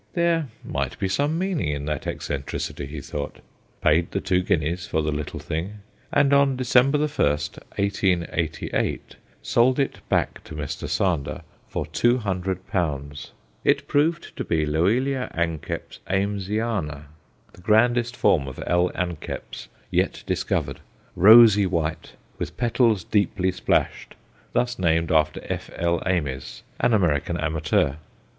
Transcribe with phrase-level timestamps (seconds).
[0.13, 3.37] There might be some meaning in that eccentricity, he thought,
[3.83, 5.73] paid two guineas for the little thing,
[6.11, 10.89] and on December 1, 1888, sold it back to Mr.
[10.89, 13.29] Sander for 200l.
[13.63, 14.87] It proved to be L.
[14.87, 15.29] a.
[16.07, 17.03] Amesiana,
[17.53, 18.89] the grandest form of L.
[18.95, 20.79] anceps yet discovered
[21.15, 24.15] rosy white, with petals deeply splashed;
[24.53, 26.01] thus named after F.L.
[26.07, 27.97] Ames, an American amateur.